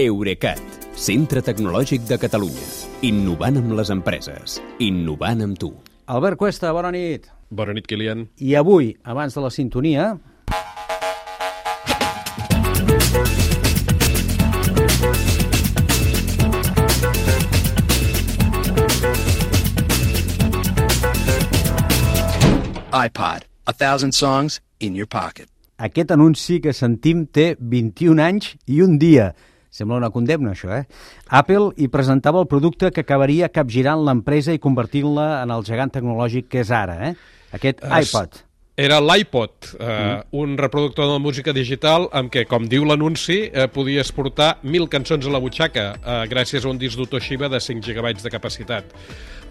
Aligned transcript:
Eurecat, 0.00 0.60
centre 0.96 1.42
tecnològic 1.44 2.06
de 2.08 2.16
Catalunya. 2.20 2.66
Innovant 3.04 3.58
amb 3.60 3.74
les 3.76 3.90
empreses. 3.92 4.56
Innovant 4.80 5.44
amb 5.44 5.58
tu. 5.60 5.68
Albert 6.08 6.40
Cuesta, 6.40 6.72
bona 6.72 6.88
nit. 6.94 7.28
Bona 7.50 7.74
nit, 7.76 7.84
Kilian. 7.90 8.24
I 8.40 8.54
avui, 8.56 8.94
abans 9.04 9.36
de 9.36 9.44
la 9.44 9.50
sintonia... 9.52 10.14
iPod, 22.90 23.44
a 23.66 23.72
thousand 23.72 24.12
songs 24.12 24.60
in 24.80 24.96
your 24.96 25.06
pocket. 25.06 25.46
Aquest 25.78 26.10
anunci 26.10 26.58
que 26.60 26.74
sentim 26.76 27.22
té 27.32 27.54
21 27.60 28.20
anys 28.20 28.50
i 28.66 28.82
un 28.84 28.98
dia. 29.00 29.30
Sembla 29.70 29.96
una 30.00 30.10
condemna, 30.10 30.50
això, 30.56 30.70
eh? 30.74 30.84
Apple 31.28 31.70
hi 31.78 31.86
presentava 31.88 32.40
el 32.42 32.48
producte 32.50 32.90
que 32.90 33.04
acabaria 33.06 33.48
capgirant 33.54 34.02
l'empresa 34.04 34.52
i 34.52 34.58
convertint-la 34.58 35.42
en 35.44 35.50
el 35.54 35.62
gegant 35.64 35.92
tecnològic 35.94 36.48
que 36.50 36.64
és 36.64 36.70
ara, 36.74 36.98
eh? 37.10 37.14
Aquest 37.54 37.84
Es- 37.86 38.10
iPod. 38.10 38.40
Era 38.80 38.96
l'iPod, 39.04 39.74
eh, 39.78 40.22
un 40.40 40.56
reproductor 40.56 41.10
de 41.12 41.18
música 41.20 41.52
digital 41.52 42.06
amb 42.16 42.30
què, 42.32 42.46
com 42.48 42.64
diu 42.64 42.86
l'anunci, 42.88 43.42
eh, 43.52 43.66
podies 43.68 44.08
portar 44.16 44.54
mil 44.62 44.88
cançons 44.88 45.26
a 45.28 45.34
la 45.34 45.40
butxaca 45.42 45.84
eh, 45.98 46.22
gràcies 46.30 46.64
a 46.64 46.70
un 46.70 46.80
disc 46.80 46.96
dur 46.96 47.10
Toshiba 47.12 47.50
de 47.52 47.60
5 47.60 47.84
GB 47.84 48.22
de 48.22 48.32
capacitat. 48.32 48.96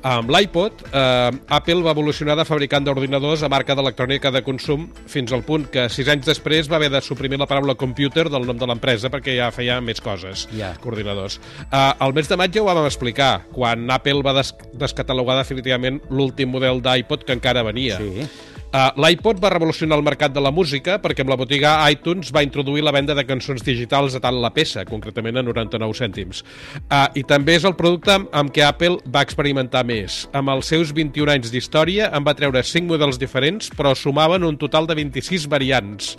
Amb 0.02 0.32
l'iPod, 0.32 0.82
eh, 0.96 1.30
Apple 1.60 1.84
va 1.86 1.92
evolucionar 1.92 2.38
de 2.40 2.46
fabricant 2.48 2.86
d'ordinadors 2.88 3.44
a 3.44 3.50
marca 3.54 3.76
d'electrònica 3.78 4.32
de 4.32 4.42
consum 4.42 4.88
fins 5.06 5.34
al 5.36 5.44
punt 5.46 5.68
que 5.70 5.86
sis 5.94 6.08
anys 6.10 6.26
després 6.26 6.72
va 6.72 6.80
haver 6.80 6.90
de 6.90 7.02
suprimir 7.06 7.38
la 7.38 7.46
paraula 7.46 7.76
computer 7.76 8.30
del 8.32 8.48
nom 8.50 8.58
de 8.58 8.66
l'empresa 8.66 9.12
perquè 9.14 9.38
ja 9.38 9.52
feia 9.52 9.78
més 9.80 10.02
coses 10.02 10.48
Ja. 10.58 10.74
que 10.82 10.90
ordinadors. 10.90 11.38
Uh, 11.70 11.94
al 12.00 12.16
mes 12.18 12.28
de 12.32 12.38
maig 12.40 12.56
ja 12.56 12.64
ho 12.64 12.66
vam 12.66 12.86
explicar, 12.88 13.44
quan 13.54 13.92
Apple 13.92 14.24
va 14.26 14.34
des 14.40 14.56
descatalogar 14.74 15.38
definitivament 15.38 16.02
l'últim 16.10 16.50
model 16.50 16.82
d'iPod 16.82 17.28
que 17.28 17.36
encara 17.36 17.62
venia. 17.62 18.00
Sí. 18.00 18.26
Uh, 18.70 18.92
L'iPod 19.02 19.40
va 19.42 19.50
revolucionar 19.50 19.98
el 19.98 20.04
mercat 20.06 20.30
de 20.30 20.42
la 20.46 20.52
música 20.54 21.00
perquè 21.02 21.24
amb 21.24 21.32
la 21.34 21.38
botiga 21.40 21.72
iTunes 21.90 22.30
va 22.30 22.44
introduir 22.46 22.84
la 22.86 22.94
venda 22.94 23.16
de 23.18 23.24
cançons 23.26 23.64
digitals 23.66 24.14
a 24.14 24.22
tant 24.22 24.38
la 24.44 24.52
peça, 24.54 24.84
concretament 24.86 25.40
a 25.42 25.44
99 25.48 25.98
cèntims. 25.98 26.44
Uh, 26.84 27.08
I 27.18 27.24
també 27.26 27.56
és 27.58 27.66
el 27.66 27.74
producte 27.80 28.14
amb, 28.14 28.30
amb 28.30 28.54
què 28.54 28.62
Apple 28.68 29.00
va 29.10 29.24
experimentar 29.26 29.82
més. 29.90 30.28
Amb 30.38 30.54
els 30.54 30.70
seus 30.70 30.94
21 30.94 31.34
anys 31.34 31.50
d'història 31.50 32.12
en 32.14 32.28
va 32.28 32.38
treure 32.38 32.62
5 32.62 32.86
models 32.94 33.18
diferents, 33.18 33.72
però 33.74 33.96
sumaven 33.98 34.46
un 34.46 34.62
total 34.62 34.86
de 34.86 35.00
26 35.02 35.50
variants 35.50 36.14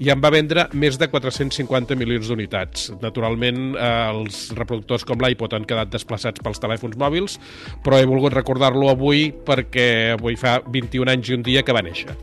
i 0.00 0.08
en 0.12 0.20
va 0.22 0.32
vendre 0.32 0.66
més 0.72 0.96
de 0.98 1.08
450 1.12 1.96
milions 2.00 2.30
d'unitats. 2.30 2.88
Naturalment, 3.02 3.74
eh, 3.76 3.90
els 4.14 4.48
reproductors 4.56 5.04
com 5.04 5.20
l'iPod 5.20 5.54
han 5.54 5.68
quedat 5.68 5.92
desplaçats 5.92 6.40
pels 6.40 6.62
telèfons 6.62 6.96
mòbils, 6.96 7.36
però 7.84 8.00
he 8.00 8.08
volgut 8.08 8.34
recordar-lo 8.34 8.88
avui 8.88 9.28
perquè 9.30 10.16
avui 10.16 10.40
fa 10.40 10.60
21 10.66 11.12
anys 11.12 11.30
i 11.30 11.36
un 11.36 11.44
dia 11.44 11.62
que 11.62 11.76
va 11.76 11.84
néixer. 11.84 12.16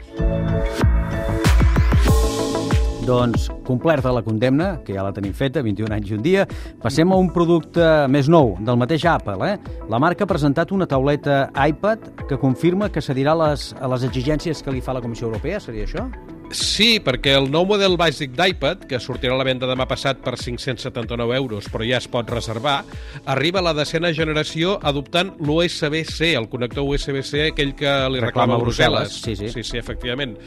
Doncs, 3.08 3.46
complerta 3.64 4.12
la 4.12 4.20
condemna, 4.22 4.82
que 4.84 4.92
ja 4.98 5.04
la 5.06 5.14
tenim 5.16 5.32
feta, 5.32 5.62
21 5.64 5.94
anys 5.96 6.10
i 6.10 6.16
un 6.18 6.24
dia, 6.26 6.44
passem 6.82 7.08
a 7.08 7.16
un 7.16 7.30
producte 7.32 7.86
més 8.12 8.28
nou, 8.28 8.58
del 8.60 8.76
mateix 8.76 9.06
Apple. 9.08 9.38
Eh? 9.48 9.78
La 9.88 10.02
marca 10.04 10.26
ha 10.26 10.28
presentat 10.28 10.74
una 10.76 10.90
tauleta 10.92 11.46
iPad 11.56 12.28
que 12.28 12.42
confirma 12.42 12.90
que 12.92 13.06
cedirà 13.06 13.38
les, 13.46 13.70
a 13.80 13.88
les 13.94 14.04
exigències 14.10 14.60
que 14.60 14.76
li 14.76 14.84
fa 14.84 14.98
la 14.98 15.06
Comissió 15.06 15.30
Europea, 15.30 15.62
seria 15.64 15.88
això? 15.88 16.10
Sí, 16.56 17.02
perquè 17.04 17.34
el 17.36 17.50
nou 17.52 17.66
model 17.68 17.98
bàsic 18.00 18.32
d'iPad, 18.38 18.86
que 18.88 19.02
sortirà 19.04 19.36
a 19.36 19.40
la 19.40 19.46
venda 19.48 19.68
demà 19.68 19.84
passat 19.90 20.22
per 20.24 20.38
579 20.40 21.36
euros, 21.36 21.68
però 21.72 21.84
ja 21.84 22.00
es 22.00 22.08
pot 22.08 22.30
reservar, 22.32 22.78
arriba 23.28 23.60
a 23.60 23.66
la 23.68 23.74
decena 23.76 24.14
generació 24.16 24.78
adoptant 24.88 25.34
l'USB-C, 25.44 26.32
el 26.40 26.48
connector 26.48 26.88
USB-C, 26.88 27.50
aquell 27.52 27.76
que 27.76 27.92
li 28.14 28.24
Reclama 28.24 28.56
reclama, 28.56 28.60
Brussel·les. 28.64 29.18
Sí, 29.26 29.36
sí. 29.36 29.52
sí, 29.52 29.66
sí, 29.68 29.78
efectivament. 29.82 30.38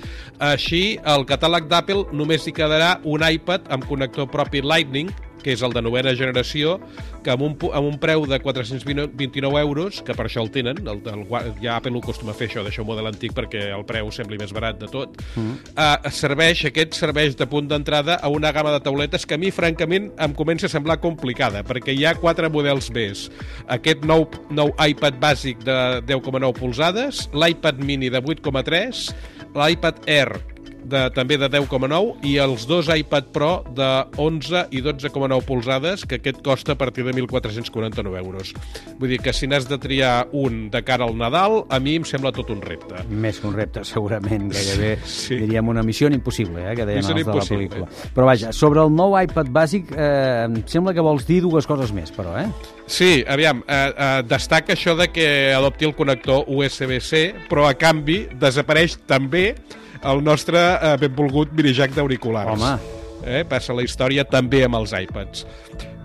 Així, 0.41 0.83
al 1.05 1.27
catàleg 1.29 1.69
d'Apple 1.69 2.07
només 2.17 2.49
hi 2.49 2.57
quedarà 2.57 2.95
un 3.05 3.27
iPad 3.27 3.69
amb 3.69 3.85
connector 3.91 4.31
propi 4.33 4.65
Lightning, 4.65 5.13
que 5.45 5.55
és 5.55 5.63
el 5.67 5.75
de 5.75 5.83
novena 5.83 6.15
generació, 6.17 6.79
que 7.25 7.33
amb 7.33 7.45
un, 7.45 7.57
amb 7.73 7.89
un 7.89 7.99
preu 8.01 8.25
de 8.29 8.39
429 8.41 9.61
euros, 9.61 10.01
que 10.07 10.17
per 10.17 10.27
això 10.27 10.45
el 10.45 10.51
tenen, 10.55 10.81
el, 10.89 11.03
el, 11.13 11.25
ja 11.63 11.77
Apple 11.77 11.95
ho 11.97 12.03
acostuma 12.03 12.35
a 12.35 12.39
fer 12.39 12.51
això, 12.51 12.65
deixar 12.67 12.85
un 12.85 12.91
model 12.93 13.11
antic 13.11 13.35
perquè 13.37 13.69
el 13.77 13.85
preu 13.89 14.11
sembli 14.15 14.39
més 14.41 14.55
barat 14.57 14.81
de 14.81 14.91
tot, 14.93 15.17
mm. 15.37 15.73
uh, 15.75 16.11
serveix, 16.15 16.65
aquest 16.71 16.97
serveix 16.99 17.37
de 17.39 17.49
punt 17.51 17.69
d'entrada 17.71 18.19
a 18.21 18.33
una 18.33 18.53
gamma 18.57 18.75
de 18.77 18.83
tauletes 18.85 19.27
que 19.27 19.37
a 19.37 19.41
mi, 19.41 19.53
francament, 19.55 20.11
em 20.21 20.37
comença 20.37 20.69
a 20.69 20.73
semblar 20.73 21.01
complicada, 21.03 21.65
perquè 21.67 21.95
hi 21.97 22.07
ha 22.07 22.17
quatre 22.19 22.51
models 22.53 22.91
més. 22.95 23.29
Aquest 23.71 24.07
nou, 24.09 24.29
nou 24.51 24.75
iPad 24.81 25.21
bàsic 25.23 25.65
de 25.67 25.81
10,9 26.09 26.55
polzades, 26.61 27.27
l'iPad 27.37 27.83
mini 27.85 28.13
de 28.13 28.23
8,3, 28.23 29.11
l'iPad 29.57 30.09
Air 30.09 30.50
de, 30.85 31.11
també 31.15 31.37
de 31.39 31.49
10,9 31.51 32.25
i 32.27 32.37
els 32.43 32.67
dos 32.69 32.89
iPad 32.93 33.31
Pro 33.35 33.51
de 33.77 33.89
11 34.17 34.67
i 34.77 34.83
12,9 34.83 35.43
polzades, 35.47 36.05
que 36.07 36.17
aquest 36.21 36.41
costa 36.45 36.73
a 36.73 36.79
partir 36.79 37.05
de 37.05 37.13
1.449 37.15 38.19
euros. 38.19 38.53
Vull 38.99 39.11
dir 39.15 39.21
que 39.23 39.33
si 39.37 39.47
n'has 39.51 39.69
de 39.69 39.79
triar 39.79 40.29
un 40.33 40.69
de 40.71 40.83
cara 40.85 41.05
al 41.05 41.17
Nadal, 41.19 41.65
a 41.69 41.79
mi 41.81 41.97
em 42.01 42.05
sembla 42.09 42.33
tot 42.33 42.51
un 42.55 42.61
repte. 42.63 43.05
Més 43.11 43.41
que 43.41 43.49
un 43.51 43.57
repte, 43.57 43.85
segurament, 43.85 44.51
gairebé 44.53 44.99
Sí. 45.05 45.37
diríem 45.37 45.69
una 45.69 45.83
missió 45.83 46.09
impossible, 46.11 46.65
eh, 46.71 46.75
que 46.77 46.87
deien 46.87 47.05
els 47.05 47.27
de 47.27 47.35
la 47.35 47.45
pel·lícula. 47.45 47.89
Però 48.15 48.25
vaja, 48.27 48.53
sobre 48.53 48.81
el 48.83 48.91
nou 48.95 49.17
iPad 49.21 49.49
bàsic, 49.49 49.93
eh, 49.97 50.45
em 50.47 50.63
sembla 50.67 50.95
que 50.95 51.01
vols 51.01 51.27
dir 51.27 51.41
dues 51.43 51.67
coses 51.67 51.93
més, 51.93 52.11
però, 52.13 52.37
eh? 52.39 52.47
Sí, 52.87 53.25
aviam, 53.29 53.63
eh, 53.69 53.93
eh, 53.97 54.23
destaca 54.27 54.73
això 54.75 54.97
de 54.97 55.09
que 55.09 55.53
adopti 55.55 55.85
el 55.85 55.95
connector 55.95 56.45
USB-C, 56.49 57.35
però 57.49 57.69
a 57.69 57.75
canvi 57.75 58.27
desapareix 58.41 58.97
també 59.07 59.55
el 60.03 60.25
nostre 60.25 60.59
eh, 60.59 60.97
benvolgut 61.01 61.53
minijack 61.57 61.95
d'auriculars. 61.97 62.57
Home. 62.57 62.99
Eh, 63.21 63.45
passa 63.45 63.77
la 63.77 63.85
història 63.85 64.25
també 64.25 64.65
amb 64.65 64.81
els 64.81 64.97
iPads. 64.97 65.45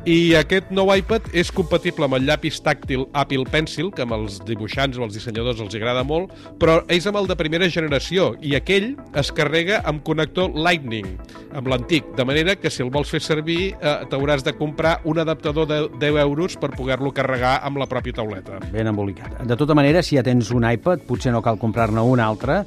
I 0.05 0.35
aquest 0.37 0.67
nou 0.69 0.91
iPad 0.93 1.31
és 1.33 1.49
compatible 1.49 2.05
amb 2.05 2.13
el 2.19 2.27
llapis 2.27 2.59
tàctil 2.61 3.07
Apple 3.17 3.47
Pencil, 3.49 3.87
que 3.89 4.03
amb 4.03 4.13
els 4.13 4.35
dibuixants 4.45 4.99
o 4.99 5.05
els 5.07 5.15
dissenyadors 5.17 5.63
els 5.63 5.73
agrada 5.79 6.03
molt, 6.05 6.35
però 6.61 6.75
és 6.93 7.07
amb 7.09 7.17
el 7.17 7.25
de 7.25 7.37
primera 7.39 7.65
generació, 7.73 8.35
i 8.37 8.53
aquell 8.53 8.91
es 9.17 9.33
carrega 9.33 9.79
amb 9.89 10.03
connector 10.05 10.53
Lightning, 10.53 11.09
amb 11.57 11.71
l'antic, 11.73 12.13
de 12.19 12.27
manera 12.29 12.53
que 12.53 12.69
si 12.69 12.85
el 12.85 12.93
vols 12.93 13.09
fer 13.09 13.23
servir 13.25 13.59
eh, 13.73 13.95
t'hauràs 14.11 14.45
de 14.45 14.53
comprar 14.59 14.99
un 15.09 15.23
adaptador 15.25 15.65
de 15.73 15.81
10 15.97 16.21
euros 16.21 16.59
per 16.61 16.75
poder-lo 16.77 17.09
carregar 17.09 17.57
amb 17.65 17.81
la 17.81 17.89
pròpia 17.89 18.21
tauleta. 18.21 18.61
Ben 18.69 18.93
embolicat. 18.93 19.41
De 19.41 19.57
tota 19.57 19.73
manera, 19.73 20.05
si 20.05 20.19
ja 20.19 20.27
tens 20.27 20.53
un 20.53 20.69
iPad, 20.69 21.01
potser 21.09 21.33
no 21.33 21.41
cal 21.41 21.57
comprar-ne 21.57 22.05
un 22.05 22.21
altre, 22.21 22.61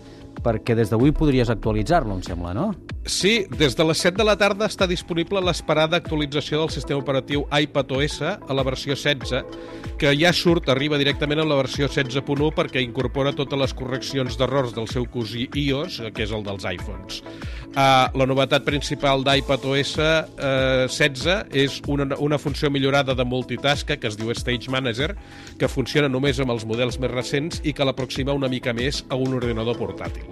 perquè 0.44 0.76
des 0.78 0.91
d'avui 0.93 1.12
podries 1.16 1.50
actualitzar-lo, 1.50 2.16
em 2.16 2.22
sembla, 2.26 2.54
no? 2.56 2.71
Sí, 3.09 3.47
des 3.56 3.76
de 3.76 3.84
les 3.88 4.00
7 4.04 4.19
de 4.19 4.25
la 4.28 4.37
tarda 4.37 4.66
està 4.69 4.84
disponible 4.87 5.41
l'esperada 5.41 5.97
actualització 5.97 6.60
del 6.60 6.72
sistema 6.75 7.00
operatiu 7.00 7.47
iPad 7.49 7.94
OS 7.97 8.19
a 8.26 8.56
la 8.56 8.65
versió 8.66 8.93
16, 8.93 9.44
que 9.99 10.12
ja 10.19 10.32
surt, 10.37 10.69
arriba 10.69 10.99
directament 11.00 11.41
a 11.41 11.47
la 11.49 11.56
versió 11.56 11.88
16.1 11.88 12.50
perquè 12.56 12.82
incorpora 12.84 13.32
totes 13.32 13.59
les 13.59 13.75
correccions 13.75 14.37
d'errors 14.37 14.75
del 14.76 14.91
seu 14.93 15.09
cosí 15.09 15.49
iOS, 15.56 16.03
que 16.12 16.26
és 16.26 16.34
el 16.37 16.44
dels 16.44 16.69
iPhones. 16.69 17.22
Uh, 17.69 18.09
la 18.19 18.26
novetat 18.28 18.65
principal 18.66 19.25
d'iPad 19.25 19.65
OS 19.72 19.94
uh, 20.03 20.84
16 20.91 21.56
és 21.56 21.81
una, 21.88 22.10
una 22.19 22.38
funció 22.41 22.69
millorada 22.75 23.15
de 23.16 23.25
multitasca 23.25 23.97
que 23.97 24.09
es 24.10 24.20
diu 24.20 24.32
Stage 24.37 24.69
Manager, 24.72 25.15
que 25.56 25.72
funciona 25.72 26.12
només 26.12 26.41
amb 26.44 26.53
els 26.53 26.69
models 26.69 27.00
més 27.00 27.12
recents 27.12 27.62
i 27.65 27.72
que 27.72 27.88
l'aproxima 27.88 28.37
una 28.37 28.53
mica 28.53 28.76
més 28.76 29.05
a 29.09 29.16
un 29.16 29.41
ordinador 29.41 29.81
portàtil. 29.81 30.28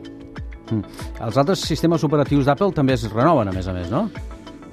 Mm. 0.70 1.02
Els 1.26 1.36
altres 1.42 1.62
sistemes 1.66 2.04
operatius 2.06 2.48
d'Apple 2.48 2.72
també 2.76 2.96
es 2.96 3.06
renoven, 3.12 3.48
a 3.48 3.54
més 3.54 3.68
a 3.68 3.76
més, 3.76 3.90
no? 3.92 4.06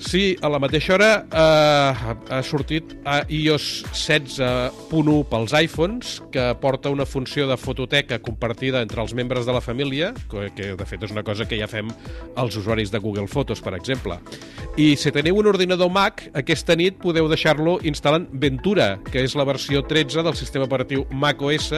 Sí, 0.04 0.36
a 0.44 0.50
la 0.52 0.60
mateixa 0.60 0.98
hora 0.98 1.10
eh, 1.24 2.16
ha 2.36 2.40
sortit 2.44 2.92
a 3.08 3.22
iOS 3.32 3.86
16.1 3.96 5.14
pels 5.32 5.54
iPhones, 5.56 6.18
que 6.34 6.44
porta 6.60 6.92
una 6.92 7.06
funció 7.08 7.48
de 7.48 7.56
fototeca 7.58 8.20
compartida 8.20 8.82
entre 8.84 9.02
els 9.02 9.14
membres 9.16 9.48
de 9.48 9.56
la 9.56 9.62
família, 9.64 10.12
que, 10.30 10.50
que 10.58 10.74
de 10.76 10.88
fet 10.90 11.06
és 11.08 11.14
una 11.16 11.24
cosa 11.24 11.48
que 11.48 11.58
ja 11.60 11.70
fem 11.72 11.90
els 12.36 12.58
usuaris 12.60 12.92
de 12.92 13.00
Google 13.00 13.30
Fotos, 13.32 13.64
per 13.64 13.78
exemple. 13.78 14.20
I 14.76 14.94
si 15.00 15.14
teniu 15.16 15.40
un 15.40 15.48
ordinador 15.48 15.92
Mac, 15.94 16.26
aquesta 16.36 16.76
nit 16.76 17.00
podeu 17.00 17.30
deixar-lo 17.32 17.78
instal·lant 17.88 18.28
Ventura, 18.44 18.98
que 19.08 19.24
és 19.24 19.38
la 19.40 19.48
versió 19.48 19.86
13 19.88 20.26
del 20.28 20.36
sistema 20.36 20.68
operatiu 20.68 21.08
Mac 21.16 21.42
OS, 21.42 21.72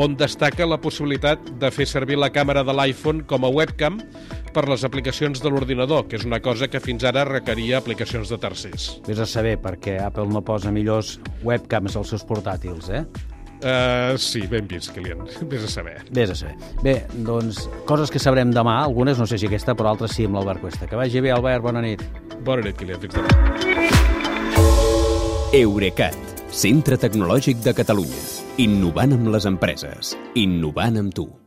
on 0.00 0.18
destaca 0.18 0.66
la 0.66 0.80
possibilitat 0.82 1.54
de 1.62 1.70
fer 1.70 1.86
servir 1.86 2.18
la 2.18 2.32
càmera 2.34 2.66
de 2.66 2.74
l'iPhone 2.74 3.22
com 3.30 3.46
a 3.46 3.52
webcam 3.54 4.02
per 4.54 4.66
les 4.68 4.84
aplicacions 4.86 5.42
de 5.42 5.50
l'ordinador, 5.52 6.06
que 6.08 6.18
és 6.18 6.26
una 6.28 6.40
cosa 6.44 6.68
que 6.70 6.80
fins 6.82 7.04
ara 7.08 7.24
requeria 7.28 7.78
aplicacions 7.78 8.30
de 8.30 8.38
tercers. 8.40 8.90
Vés 9.06 9.20
a 9.22 9.26
saber, 9.28 9.56
perquè 9.62 9.98
Apple 10.02 10.28
no 10.30 10.44
posa 10.46 10.72
millors 10.74 11.18
webcams 11.46 11.96
als 11.96 12.14
seus 12.14 12.26
portàtils, 12.26 12.90
eh? 12.90 13.04
Uh, 13.60 14.16
sí, 14.16 14.46
ben 14.48 14.66
vist, 14.66 14.94
Kilian. 14.94 15.26
Vés 15.52 15.64
a 15.64 15.68
saber. 15.68 15.98
Vés 16.16 16.30
a 16.32 16.34
saber. 16.38 16.56
Bé, 16.82 16.96
doncs, 17.26 17.66
coses 17.88 18.10
que 18.10 18.22
sabrem 18.22 18.54
demà, 18.56 18.78
algunes, 18.86 19.20
no 19.20 19.28
sé 19.28 19.38
si 19.38 19.50
aquesta, 19.50 19.76
però 19.76 19.92
altres 19.92 20.16
sí, 20.16 20.24
amb 20.28 20.38
l'Albert 20.38 20.64
Cuesta. 20.64 20.88
Que 20.88 20.96
vagi 20.98 21.20
bé, 21.20 21.34
Albert, 21.36 21.62
bona 21.66 21.84
nit. 21.84 22.04
Bona 22.46 22.64
nit, 22.64 22.78
Kilian. 22.80 23.00
Fins 23.04 23.18
demà. 23.20 23.28
Eurecat, 25.60 26.16
centre 26.54 26.96
tecnològic 27.00 27.60
de 27.66 27.76
Catalunya. 27.76 28.24
Innovant 28.64 29.18
amb 29.18 29.30
les 29.34 29.46
empreses. 29.50 30.16
Innovant 30.38 31.00
amb 31.04 31.14
tu. 31.16 31.30